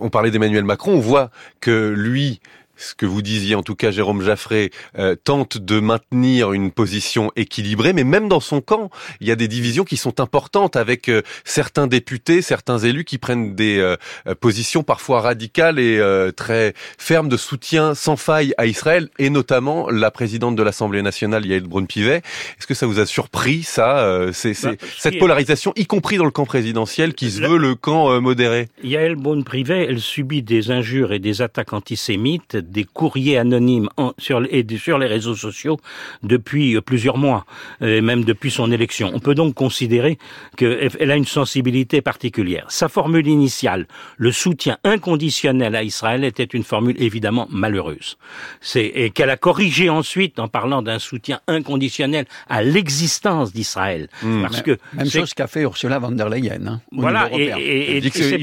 on 0.00 0.10
parlait 0.10 0.30
d'Emmanuel 0.30 0.64
Macron. 0.64 0.92
On 0.92 1.00
voit 1.00 1.30
que 1.60 1.94
lui 1.96 2.40
ce 2.78 2.94
que 2.94 3.04
vous 3.04 3.22
disiez, 3.22 3.54
en 3.54 3.62
tout 3.62 3.74
cas 3.74 3.90
Jérôme 3.90 4.22
Jaffré, 4.22 4.70
euh, 4.98 5.16
tente 5.16 5.58
de 5.58 5.80
maintenir 5.80 6.52
une 6.52 6.70
position 6.70 7.32
équilibrée, 7.36 7.92
mais 7.92 8.04
même 8.04 8.28
dans 8.28 8.40
son 8.40 8.60
camp, 8.60 8.90
il 9.20 9.26
y 9.26 9.32
a 9.32 9.36
des 9.36 9.48
divisions 9.48 9.84
qui 9.84 9.96
sont 9.96 10.20
importantes 10.20 10.76
avec 10.76 11.08
euh, 11.08 11.22
certains 11.44 11.88
députés, 11.88 12.40
certains 12.40 12.78
élus 12.78 13.04
qui 13.04 13.18
prennent 13.18 13.54
des 13.54 13.78
euh, 13.78 13.96
positions 14.40 14.82
parfois 14.82 15.20
radicales 15.20 15.78
et 15.78 15.98
très 16.36 16.74
fermes 16.96 17.28
de 17.28 17.36
soutien 17.36 17.94
sans 17.94 18.16
faille 18.16 18.54
à 18.56 18.66
Israël, 18.66 19.08
et 19.18 19.30
notamment 19.30 19.90
la 19.90 20.10
présidente 20.10 20.54
de 20.54 20.62
l'Assemblée 20.62 21.02
nationale, 21.02 21.44
Yael 21.44 21.64
Braun-Pivet. 21.64 22.22
Est-ce 22.58 22.66
que 22.66 22.74
ça 22.74 22.86
vous 22.86 23.00
a 23.00 23.06
surpris, 23.06 23.64
ça, 23.64 24.30
c'est, 24.32 24.54
bah, 24.62 24.72
cette 24.98 25.18
polarisation, 25.18 25.72
y 25.74 25.86
compris 25.86 26.18
dans 26.18 26.24
le 26.24 26.30
camp 26.30 26.46
présidentiel, 26.46 27.14
qui 27.14 27.30
se 27.30 27.40
veut 27.40 27.58
le 27.58 27.74
camp 27.74 28.20
modéré? 28.20 28.68
Yael 28.84 29.16
Braun-Pivet, 29.16 29.86
elle 29.88 30.00
subit 30.00 30.42
des 30.42 30.70
injures 30.70 31.12
et 31.12 31.18
des 31.18 31.42
attaques 31.42 31.72
antisémites 31.72 32.56
des 32.68 32.84
courriers 32.84 33.38
anonymes 33.38 33.88
sur, 34.18 34.42
et 34.50 34.64
sur 34.76 34.98
les 34.98 35.06
réseaux 35.06 35.34
sociaux 35.34 35.78
depuis 36.22 36.80
plusieurs 36.80 37.18
mois, 37.18 37.44
et 37.80 38.00
même 38.00 38.24
depuis 38.24 38.50
son 38.50 38.70
élection. 38.70 39.10
On 39.14 39.20
peut 39.20 39.34
donc 39.34 39.54
considérer 39.54 40.18
qu'elle 40.56 41.10
a 41.10 41.16
une 41.16 41.26
sensibilité 41.26 42.00
particulière. 42.00 42.66
Sa 42.68 42.88
formule 42.88 43.26
initiale, 43.26 43.86
le 44.16 44.32
soutien 44.32 44.78
inconditionnel 44.84 45.74
à 45.74 45.82
Israël, 45.82 46.24
était 46.24 46.44
une 46.44 46.64
formule 46.64 46.96
évidemment 47.00 47.46
malheureuse. 47.50 48.16
C'est, 48.60 48.84
et 48.84 49.10
qu'elle 49.10 49.30
a 49.30 49.36
corrigé 49.36 49.88
ensuite 49.88 50.38
en 50.38 50.48
parlant 50.48 50.82
d'un 50.82 50.98
soutien 50.98 51.40
inconditionnel 51.46 52.26
à 52.48 52.62
l'existence 52.62 53.52
d'Israël. 53.52 54.08
Hmm. 54.22 54.42
Parce 54.42 54.62
que 54.62 54.78
même 54.92 55.10
chose 55.10 55.34
qu'a 55.34 55.46
fait 55.46 55.62
Ursula 55.62 55.98
von 55.98 56.12
der 56.12 56.28
Leyen. 56.28 56.66
Hein, 56.66 56.80
voilà, 56.92 57.28
et, 57.32 58.00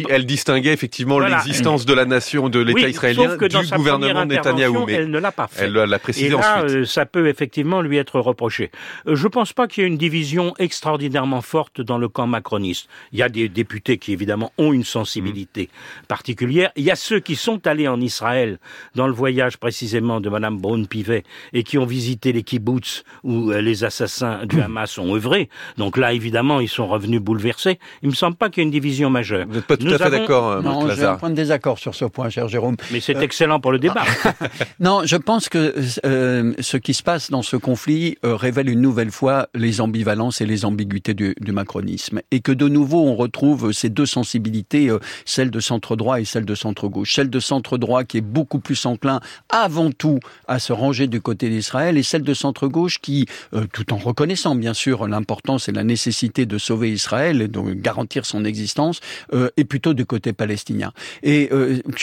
elle 0.09 0.25
distinguait 0.25 0.73
effectivement 0.73 1.19
l'existence 1.19 1.85
de 1.85 1.93
la 1.93 2.05
nation, 2.05 2.49
de 2.49 2.59
l'État 2.59 2.89
israélien 2.89 3.35
du 3.35 3.75
gouvernement 3.75 4.14
de 4.23 4.33
Netanyahou. 4.33 4.85
Mais 4.85 4.93
elle 4.93 5.09
ne 5.09 5.19
l'a 5.19 5.31
pas 5.31 5.47
fait. 5.47 5.65
Elle 5.65 5.73
l'a 5.73 5.99
précisé 5.99 6.27
et 6.27 6.29
là, 6.29 6.63
ensuite. 6.63 6.75
Euh, 6.75 6.85
ça 6.85 7.05
peut 7.05 7.27
effectivement 7.27 7.81
lui 7.81 7.97
être 7.97 8.19
reproché. 8.19 8.71
Euh, 9.07 9.15
je 9.15 9.27
pense 9.27 9.53
pas 9.53 9.67
qu'il 9.67 9.83
y 9.83 9.85
ait 9.85 9.89
une 9.89 9.97
division 9.97 10.53
extraordinairement 10.59 11.41
forte 11.41 11.81
dans 11.81 11.97
le 11.97 12.07
camp 12.07 12.27
macroniste. 12.27 12.87
Il 13.11 13.19
y 13.19 13.23
a 13.23 13.29
des 13.29 13.49
députés 13.49 13.97
qui 13.97 14.13
évidemment 14.13 14.51
ont 14.57 14.73
une 14.73 14.83
sensibilité 14.83 15.63
mmh. 15.63 16.05
particulière. 16.07 16.71
Il 16.75 16.83
y 16.83 16.91
a 16.91 16.95
ceux 16.95 17.19
qui 17.19 17.35
sont 17.35 17.65
allés 17.67 17.87
en 17.87 17.99
Israël 17.99 18.59
dans 18.95 19.07
le 19.07 19.13
voyage 19.13 19.57
précisément 19.57 20.21
de 20.21 20.29
Madame 20.29 20.57
Braun-Pivet 20.57 21.23
et 21.53 21.63
qui 21.63 21.77
ont 21.77 21.85
visité 21.85 22.31
les 22.31 22.43
kibbutz 22.43 23.03
où 23.23 23.51
euh, 23.51 23.61
les 23.61 23.83
assassins 23.83 24.45
du 24.45 24.61
Hamas 24.61 24.97
ont 24.97 25.15
œuvré. 25.15 25.49
Donc 25.77 25.97
là, 25.97 26.13
évidemment, 26.13 26.59
ils 26.59 26.69
sont 26.69 26.87
revenus 26.87 27.21
bouleversés. 27.21 27.79
Il 28.03 28.09
me 28.09 28.15
semble 28.15 28.35
pas 28.35 28.49
qu'il 28.49 28.61
y 28.61 28.63
ait 28.63 28.67
une 28.67 28.71
division 28.71 29.09
majeure. 29.09 29.45
Vous 29.47 29.55
n'êtes 29.55 29.65
pas 29.65 29.77
tout 29.77 29.87
à 29.87 29.97
fait 29.97 30.09
d'accord, 30.09 30.61
Marc 30.61 30.75
Non, 30.75 30.89
j'ai 30.89 31.03
un 31.03 31.15
point 31.15 31.29
de 31.29 31.35
désaccord 31.35 31.79
sur 31.79 31.95
ce 31.95 32.05
point, 32.05 32.29
cher 32.29 32.47
Jérôme. 32.47 32.75
Mais 32.91 32.99
c'est 32.99 33.21
excellent 33.21 33.59
pour 33.59 33.71
le 33.71 33.79
débat. 33.79 34.04
non, 34.79 35.01
je 35.05 35.15
pense 35.15 35.49
que 35.49 35.73
euh, 36.05 36.53
ce 36.59 36.77
qui 36.77 36.93
se 36.93 37.03
passe 37.03 37.29
dans 37.31 37.41
ce 37.41 37.57
conflit 37.57 38.17
euh, 38.25 38.35
révèle 38.35 38.69
une 38.69 38.81
nouvelle 38.81 39.11
fois 39.11 39.49
les 39.53 39.81
ambivalences 39.81 40.41
et 40.41 40.45
les 40.45 40.65
ambiguïtés 40.65 41.13
du, 41.13 41.35
du, 41.39 41.51
macronisme. 41.51 42.21
Et 42.31 42.39
que 42.39 42.51
de 42.51 42.67
nouveau, 42.67 43.03
on 43.03 43.15
retrouve 43.15 43.71
ces 43.71 43.89
deux 43.89 44.05
sensibilités, 44.05 44.89
euh, 44.89 44.99
celle 45.25 45.51
de 45.51 45.59
centre-droit 45.59 46.19
et 46.19 46.25
celle 46.25 46.45
de 46.45 46.55
centre-gauche. 46.55 47.13
Celle 47.15 47.29
de 47.29 47.39
centre-droit 47.39 48.03
qui 48.03 48.17
est 48.17 48.21
beaucoup 48.21 48.59
plus 48.59 48.85
enclin 48.85 49.19
avant 49.49 49.91
tout 49.91 50.19
à 50.47 50.59
se 50.59 50.73
ranger 50.73 51.07
du 51.07 51.21
côté 51.21 51.49
d'Israël 51.49 51.97
et 51.97 52.03
celle 52.03 52.23
de 52.23 52.33
centre-gauche 52.33 52.99
qui, 52.99 53.25
euh, 53.53 53.65
tout 53.71 53.93
en 53.93 53.97
reconnaissant 53.97 54.55
bien 54.55 54.73
sûr 54.73 55.07
l'importance 55.07 55.69
et 55.69 55.71
la 55.71 55.83
nécessité 55.83 56.45
de 56.45 56.57
sauver 56.57 56.91
Israël 56.91 57.41
et 57.41 57.47
de 57.47 57.59
garantir 57.73 58.25
son 58.25 58.45
existence, 58.45 58.99
euh, 59.33 59.49
est 59.57 59.63
plutôt 59.63 59.93
du 59.93 60.05
côté 60.05 60.33
palestinien. 60.33 60.91
Et 61.23 61.49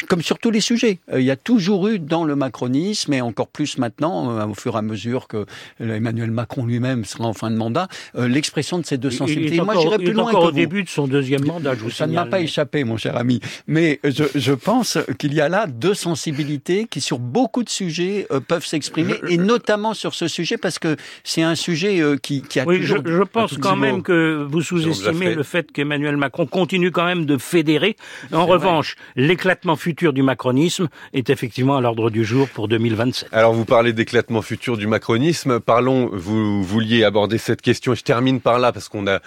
comme 0.09 0.23
sur 0.23 0.39
tous 0.39 0.51
les 0.51 0.61
sujets, 0.61 0.99
il 1.13 1.23
y 1.23 1.31
a 1.31 1.37
toujours 1.37 1.89
eu 1.89 1.92
dans 1.99 2.25
le 2.25 2.37
macronisme 2.37 3.13
et 3.13 3.21
encore 3.21 3.49
plus 3.49 3.79
maintenant, 3.79 4.49
au 4.49 4.55
fur 4.55 4.75
et 4.75 4.79
à 4.79 4.83
mesure 4.83 5.29
que 5.29 5.47
Emmanuel 5.81 6.31
Macron 6.31 6.67
lui-même 6.67 7.05
sera 7.05 7.25
en 7.25 7.33
fin 7.33 7.51
de 7.51 7.57
mandat, 7.57 7.89
l'expression 8.15 8.79
de 8.79 8.87
ces 8.87 8.99
deux 8.99 9.11
sensibilités. 9.11 9.61
Moi, 9.61 9.75
j'irais 9.81 9.99
plus 9.99 10.13
loin 10.13 10.29
encore 10.29 10.45
au 10.45 10.53
début 10.53 10.83
de 10.83 10.89
son 10.89 11.07
deuxième 11.07 11.45
mandat. 11.45 11.75
Je 11.75 11.81
vous 11.81 11.91
Ça 11.91 12.07
ne 12.07 12.15
m'a 12.15 12.27
pas 12.27 12.41
échappé, 12.41 12.85
mon 12.85 12.97
cher 12.97 13.17
ami. 13.17 13.41
Mais 13.67 14.01
je, 14.05 14.25
je 14.35 14.53
pense 14.53 14.99
qu'il 15.19 15.35
y 15.35 15.41
a 15.41 15.49
là 15.49 15.67
deux 15.67 15.95
sensibilités 15.95 16.87
qui, 16.89 17.01
sur 17.01 17.19
beaucoup 17.19 17.63
de 17.63 17.69
sujets, 17.69 18.27
euh, 18.31 18.41
peuvent 18.41 18.67
s'exprimer, 18.67 19.15
et 19.29 19.37
notamment 19.37 19.95
sur 19.95 20.15
ce 20.15 20.29
sujet, 20.29 20.57
parce 20.57 20.79
que 20.79 20.97
c'est 21.25 21.43
un 21.43 21.55
sujet 21.55 22.01
euh, 22.01 22.17
qui, 22.17 22.43
qui 22.43 22.61
a 22.61 22.65
oui, 22.65 22.83
je, 22.83 22.97
je, 23.05 23.23
pense 23.23 23.57
quand 23.59 23.77
même 23.77 24.03
que 24.03 24.47
vous 24.49 24.61
sous-estimez 24.61 25.35
le 25.35 25.43
fait 25.43 25.73
qu'Emmanuel 25.73 26.17
Macron 26.17 26.47
continue 26.47 26.91
quand 26.91 27.05
même 27.05 27.25
de 27.25 27.39
fédérer. 27.39 27.97
En 28.33 28.47
revanche, 28.47 28.97
l'éclatement 29.17 29.77
futur 29.77 30.13
du 30.13 30.23
macronisme 30.23 30.89
est 31.13 31.31
effectivement 31.31 31.72
à 31.77 31.81
l'ordre 31.81 32.11
du 32.11 32.25
jour 32.25 32.49
pour 32.49 32.69
2027. 32.69 33.29
Alors, 33.33 33.53
vous 33.53 33.65
parlez 33.65 33.93
d'éclatement 33.93 34.43
futur 34.43 34.77
du 34.77 34.87
macronisme. 34.87 35.61
Parlons, 35.61 36.11
vous 36.13 36.63
vouliez 36.63 37.05
aborder 37.05 37.39
cette 37.39 37.63
question, 37.63 37.95
je 37.95 38.03
termine 38.03 38.41
par 38.41 38.59
là, 38.59 38.73
parce 38.73 38.89
qu'on 38.89 39.07
a 39.07 39.21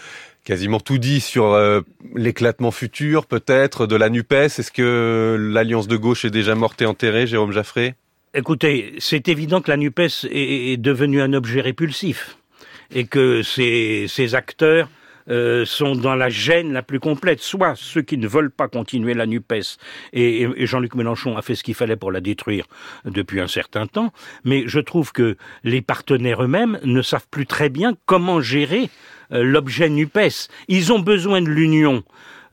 quasiment 0.44 0.80
tout 0.80 0.98
dit 0.98 1.20
sur 1.20 1.48
euh, 1.48 1.82
l'éclatement 2.16 2.72
futur, 2.72 3.26
peut-être, 3.26 3.88
de 3.88 3.96
la 3.96 4.10
NUPES. 4.10 4.60
Est-ce 4.60 4.72
que 4.72 5.36
l'alliance 5.40 5.88
de 5.88 5.98
gauche 5.98 6.24
est 6.24 6.30
déjà 6.30 6.56
morte 6.56 6.82
et 6.82 6.86
enterrée, 6.86 7.28
Jérôme 7.28 7.52
Jaffré? 7.52 7.96
Écoutez, 8.34 8.94
c'est 9.00 9.28
évident 9.28 9.62
que 9.62 9.72
la 9.72 9.78
NUPES 9.78 10.28
est, 10.30 10.78
devenue 10.78 11.22
un 11.22 11.34
objet 11.34 11.62
répulsif 11.62 12.38
et 12.94 13.06
que 13.06 13.42
ces, 13.42 14.06
ces 14.08 14.36
acteurs 14.36 14.90
euh, 15.30 15.66
sont 15.66 15.96
dans 15.96 16.16
la 16.16 16.30
gêne 16.30 16.74
la 16.74 16.82
plus 16.82 17.00
complète. 17.00 17.42
Soit 17.42 17.76
ceux 17.76 18.02
qui 18.02 18.18
ne 18.18 18.28
veulent 18.28 18.52
pas 18.52 18.68
continuer 18.68 19.14
la 19.14 19.26
NUPES, 19.26 19.78
et, 20.14 20.42
et 20.44 20.66
Jean-Luc 20.66 20.96
Mélenchon 20.96 21.38
a 21.38 21.42
fait 21.42 21.56
ce 21.56 21.64
qu'il 21.64 21.76
fallait 21.76 21.96
pour 21.96 22.12
la 22.12 22.22
détruire 22.22 22.66
depuis 23.06 23.40
un 23.40 23.48
certain 23.48 23.88
temps, 23.88 24.12
mais 24.44 24.64
je 24.68 24.80
trouve 24.80 25.12
que 25.12 25.38
les 25.64 25.82
partenaires 25.82 26.44
eux-mêmes 26.44 26.80
ne 26.84 27.02
savent 27.02 27.28
plus 27.30 27.46
très 27.46 27.70
bien 27.70 27.96
comment 28.06 28.42
gérer 28.42 28.90
euh, 29.32 29.44
l'objet 29.44 29.90
NUPES. 29.90 30.50
Ils 30.68 30.94
ont 30.94 31.00
besoin 31.00 31.42
de 31.42 31.50
l'union. 31.50 32.04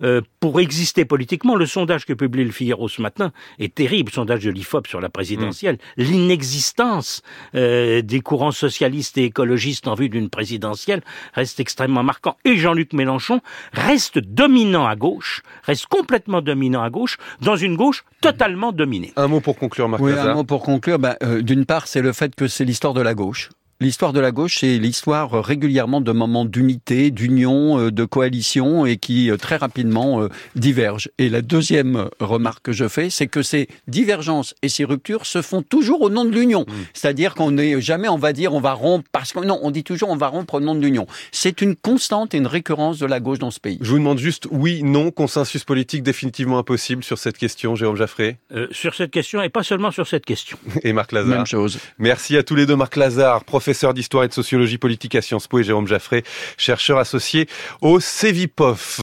Euh, 0.03 0.21
pour 0.41 0.61
exister 0.61 1.05
politiquement, 1.05 1.57
le 1.57 1.67
sondage 1.67 2.07
que 2.07 2.13
publie 2.13 2.45
le 2.45 2.51
Figaro 2.51 2.89
ce 2.89 3.03
matin 3.03 3.33
est 3.59 3.75
terrible, 3.75 4.11
le 4.11 4.15
sondage 4.15 4.45
de 4.45 4.51
l'IFOP 4.51 4.87
sur 4.87 5.01
la 5.01 5.09
présidentielle. 5.09 5.79
Mm. 5.97 6.03
L'inexistence 6.03 7.23
euh, 7.55 8.03
des 8.03 8.21
courants 8.21 8.51
socialistes 8.51 9.19
et 9.19 9.25
écologistes 9.25 9.87
en 9.89 9.95
vue 9.95 10.09
d'une 10.09 10.29
présidentielle 10.29 11.03
reste 11.35 11.61
extrêmement 11.61 12.03
marquant. 12.03 12.37
Et 12.45 12.57
Jean-Luc 12.57 12.93
Mélenchon 12.93 13.41
reste 13.73 14.19
dominant 14.19 14.87
à 14.87 14.97
gauche, 14.97 15.43
reste 15.65 15.87
complètement 15.87 16.43
dominant 16.43 16.83
à 16.83 16.91
gauche, 16.91 17.19
dans 17.41 17.57
une 17.57 17.77
gauche 17.77 18.05
totalement 18.21 18.73
dominée. 18.73 19.13
Un 19.17 19.29
mot 19.29 19.41
pour 19.41 19.57
conclure, 19.59 19.89
Marc 19.89 20.03
Oui, 20.03 20.13
un 20.13 20.35
mot 20.35 20.45
pour 20.45 20.63
conclure. 20.63 20.99
Ben, 20.99 21.17
D'une 21.41 21.65
part, 21.65 21.87
c'est 21.87 22.03
le 22.03 22.13
fait 22.13 22.35
que 22.35 22.49
c'est 22.49 22.65
l'histoire 22.65 22.95
de 22.95 23.01
la 23.01 23.15
gauche. 23.15 23.51
L'histoire 23.83 24.13
de 24.13 24.21
la 24.21 24.31
gauche, 24.31 24.59
c'est 24.61 24.79
l'histoire 24.79 25.35
euh, 25.35 25.41
régulièrement 25.41 26.01
de 26.01 26.13
moments 26.13 26.45
d'unité, 26.45 27.11
d'union, 27.11 27.81
euh, 27.81 27.91
de 27.91 28.05
coalition 28.05 28.87
et 28.87 28.97
qui 28.97 29.29
euh, 29.29 29.37
très 29.37 29.57
rapidement 29.57 30.29
divergent. 30.55 31.09
Et 31.19 31.29
la 31.29 31.43
deuxième 31.43 32.09
remarque 32.21 32.67
que 32.67 32.71
je 32.71 32.87
fais, 32.87 33.11
c'est 33.11 33.27
que 33.27 33.43
ces 33.43 33.67
divergences 33.89 34.55
et 34.63 34.69
ces 34.69 34.85
ruptures 34.85 35.27
se 35.27 35.43
font 35.43 35.63
toujours 35.63 36.03
au 36.03 36.11
nom 36.11 36.25
de 36.25 36.31
l'union. 36.31 36.61
Mmh. 36.61 36.73
C'est-à-dire 36.95 37.35
qu'on 37.35 37.51
n'est 37.51 37.81
jamais, 37.81 38.09
on 38.09 38.19
va 38.19 38.33
dire, 38.33 38.55
on 38.55 38.61
va 38.61 38.73
rompre 38.73 39.09
parce 39.11 39.33
que 39.33 39.41
non, 39.41 39.59
on 39.65 39.73
dit 39.73 39.83
toujours 39.83 40.11
on 40.11 40.17
va 40.17 40.29
rompre 40.29 40.55
au 40.55 40.61
nom 40.61 40.77
de 40.77 40.81
l'union. 40.81 41.09
C'est 41.33 41.61
une 41.61 41.75
constante 41.75 42.35
et 42.35 42.39
une 42.39 42.47
récurrence 42.47 43.01
de 43.01 43.07
la 43.07 43.19
gauche 43.19 43.41
dans 43.41 43.51
ce 43.51 43.59
pays. 43.59 43.79
Je 43.81 43.91
vous 43.91 43.99
demande 43.99 44.19
juste 44.19 44.47
oui, 44.53 44.85
non, 44.85 45.11
consensus 45.11 45.65
politique 45.65 46.05
définitivement 46.05 46.59
impossible 46.59 47.03
sur 47.03 47.19
cette 47.19 47.37
question, 47.37 47.75
Jérôme 47.75 47.97
Jaffré? 47.97 48.37
sur 48.71 48.95
cette 48.95 49.11
question 49.11 49.43
et 49.43 49.49
pas 49.49 49.65
seulement 49.65 49.91
sur 49.91 50.07
cette 50.07 50.25
question. 50.25 50.57
Et 50.85 50.93
Marc 50.93 51.11
Lazare. 51.11 51.39
Même 51.39 51.47
chose. 51.47 51.81
Merci 51.99 52.37
à 52.37 52.45
tous 52.45 52.55
les 52.55 52.65
deux, 52.65 52.77
Marc 52.77 52.95
Lazare, 52.95 53.43
professeur 53.45 53.72
professeur 53.73 53.95
d'histoire 53.95 54.25
et 54.25 54.29
de 54.29 54.35
sociologie 54.35 54.77
politique 54.77 55.15
à 55.15 55.23
Sciences 55.23 55.47
Po 55.47 55.59
et 55.59 55.65
Jérôme 55.65 55.87
Jaffré, 55.87 56.25
chercheur 56.59 56.99
associé 56.99 57.49
au 57.81 58.01
CEVIPOF. 58.01 59.01